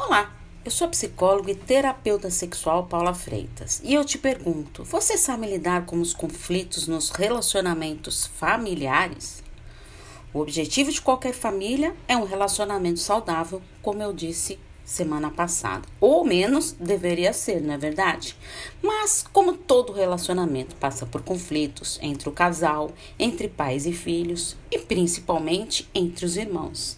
Olá, 0.00 0.32
eu 0.64 0.70
sou 0.70 0.86
a 0.86 0.90
psicóloga 0.90 1.50
e 1.50 1.56
terapeuta 1.56 2.30
sexual 2.30 2.86
Paula 2.86 3.12
Freitas 3.12 3.82
e 3.82 3.94
eu 3.94 4.04
te 4.04 4.16
pergunto: 4.16 4.84
você 4.84 5.18
sabe 5.18 5.48
lidar 5.48 5.86
com 5.86 6.00
os 6.00 6.14
conflitos 6.14 6.86
nos 6.86 7.10
relacionamentos 7.10 8.24
familiares? 8.24 9.42
O 10.32 10.38
objetivo 10.38 10.92
de 10.92 11.02
qualquer 11.02 11.34
família 11.34 11.96
é 12.06 12.16
um 12.16 12.22
relacionamento 12.22 13.00
saudável, 13.00 13.60
como 13.82 14.00
eu 14.00 14.12
disse 14.12 14.56
semana 14.84 15.32
passada. 15.32 15.82
Ou 16.00 16.24
menos 16.24 16.70
deveria 16.78 17.32
ser, 17.32 17.60
não 17.60 17.74
é 17.74 17.78
verdade? 17.78 18.36
Mas, 18.80 19.26
como 19.32 19.54
todo 19.54 19.92
relacionamento 19.92 20.76
passa 20.76 21.06
por 21.06 21.22
conflitos 21.22 21.98
entre 22.00 22.28
o 22.28 22.32
casal, 22.32 22.92
entre 23.18 23.48
pais 23.48 23.84
e 23.84 23.92
filhos 23.92 24.56
e 24.70 24.78
principalmente 24.78 25.88
entre 25.92 26.24
os 26.24 26.36
irmãos. 26.36 26.96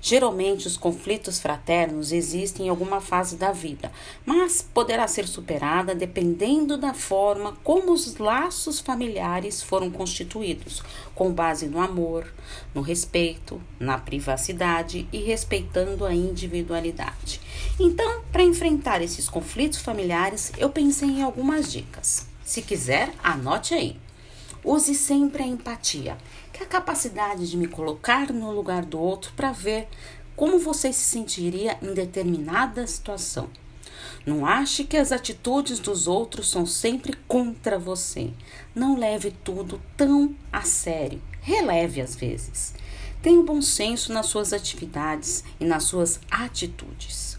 Geralmente, 0.00 0.66
os 0.66 0.76
conflitos 0.76 1.38
fraternos 1.38 2.10
existem 2.10 2.66
em 2.66 2.68
alguma 2.68 3.00
fase 3.00 3.36
da 3.36 3.52
vida, 3.52 3.92
mas 4.24 4.62
poderá 4.62 5.06
ser 5.06 5.28
superada 5.28 5.94
dependendo 5.94 6.78
da 6.78 6.94
forma 6.94 7.56
como 7.62 7.92
os 7.92 8.16
laços 8.16 8.80
familiares 8.80 9.62
foram 9.62 9.90
constituídos, 9.90 10.82
com 11.14 11.32
base 11.32 11.66
no 11.66 11.80
amor, 11.80 12.32
no 12.74 12.80
respeito, 12.80 13.60
na 13.78 13.98
privacidade 13.98 15.06
e 15.12 15.18
respeitando 15.18 16.06
a 16.06 16.14
individualidade. 16.14 17.40
Então, 17.78 18.22
para 18.32 18.42
enfrentar 18.42 19.02
esses 19.02 19.28
conflitos 19.28 19.80
familiares, 19.80 20.52
eu 20.56 20.70
pensei 20.70 21.08
em 21.08 21.22
algumas 21.22 21.70
dicas. 21.70 22.26
Se 22.44 22.62
quiser, 22.62 23.12
anote 23.22 23.74
aí. 23.74 23.96
Use 24.64 24.94
sempre 24.94 25.42
a 25.42 25.46
empatia, 25.46 26.18
que 26.52 26.62
é 26.62 26.66
a 26.66 26.68
capacidade 26.68 27.48
de 27.48 27.56
me 27.56 27.66
colocar 27.66 28.32
no 28.32 28.52
lugar 28.52 28.84
do 28.84 28.98
outro 28.98 29.32
para 29.34 29.52
ver 29.52 29.88
como 30.36 30.58
você 30.58 30.92
se 30.92 31.00
sentiria 31.00 31.78
em 31.82 31.94
determinada 31.94 32.86
situação. 32.86 33.48
Não 34.24 34.44
ache 34.44 34.84
que 34.84 34.96
as 34.96 35.12
atitudes 35.12 35.78
dos 35.78 36.06
outros 36.06 36.50
são 36.50 36.66
sempre 36.66 37.14
contra 37.26 37.78
você. 37.78 38.30
Não 38.74 38.98
leve 38.98 39.30
tudo 39.44 39.80
tão 39.96 40.34
a 40.52 40.62
sério. 40.62 41.22
Releve 41.40 42.00
às 42.00 42.14
vezes. 42.14 42.74
Tenha 43.22 43.42
bom 43.42 43.60
senso 43.62 44.12
nas 44.12 44.26
suas 44.26 44.52
atividades 44.52 45.44
e 45.58 45.64
nas 45.64 45.84
suas 45.84 46.20
atitudes. 46.30 47.29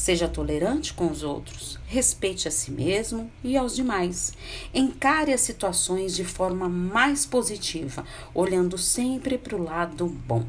Seja 0.00 0.26
tolerante 0.26 0.94
com 0.94 1.10
os 1.10 1.22
outros, 1.22 1.78
respeite 1.86 2.48
a 2.48 2.50
si 2.50 2.70
mesmo 2.70 3.30
e 3.44 3.54
aos 3.54 3.76
demais. 3.76 4.32
Encare 4.72 5.30
as 5.30 5.42
situações 5.42 6.16
de 6.16 6.24
forma 6.24 6.70
mais 6.70 7.26
positiva, 7.26 8.02
olhando 8.32 8.78
sempre 8.78 9.36
para 9.36 9.54
o 9.54 9.62
lado 9.62 10.06
bom. 10.06 10.46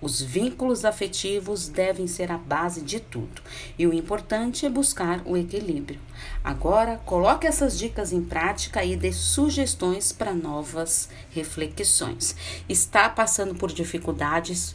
Os 0.00 0.22
vínculos 0.22 0.82
afetivos 0.82 1.68
devem 1.68 2.06
ser 2.06 2.32
a 2.32 2.38
base 2.38 2.80
de 2.80 2.98
tudo 2.98 3.42
e 3.78 3.86
o 3.86 3.92
importante 3.92 4.64
é 4.64 4.70
buscar 4.70 5.20
o 5.26 5.36
equilíbrio. 5.36 6.00
Agora, 6.42 6.98
coloque 7.04 7.46
essas 7.46 7.78
dicas 7.78 8.12
em 8.14 8.22
prática 8.22 8.82
e 8.82 8.96
dê 8.96 9.12
sugestões 9.12 10.10
para 10.10 10.32
novas 10.32 11.10
reflexões. 11.30 12.34
Está 12.66 13.10
passando 13.10 13.54
por 13.54 13.70
dificuldades? 13.70 14.74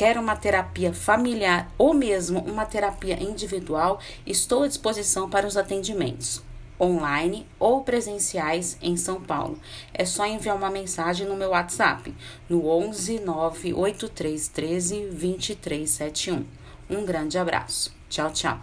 Quer 0.00 0.16
uma 0.16 0.34
terapia 0.34 0.94
familiar 0.94 1.70
ou 1.76 1.92
mesmo 1.92 2.40
uma 2.40 2.64
terapia 2.64 3.22
individual, 3.22 4.00
estou 4.26 4.62
à 4.62 4.66
disposição 4.66 5.28
para 5.28 5.46
os 5.46 5.58
atendimentos 5.58 6.42
online 6.80 7.46
ou 7.58 7.84
presenciais 7.84 8.78
em 8.80 8.96
São 8.96 9.20
Paulo. 9.20 9.60
É 9.92 10.06
só 10.06 10.24
enviar 10.24 10.56
uma 10.56 10.70
mensagem 10.70 11.26
no 11.28 11.36
meu 11.36 11.50
WhatsApp 11.50 12.14
no 12.48 12.66
11 12.66 13.20
98313 13.20 15.00
2371. 15.10 16.46
Um 16.88 17.04
grande 17.04 17.36
abraço. 17.36 17.94
Tchau, 18.08 18.30
tchau. 18.32 18.58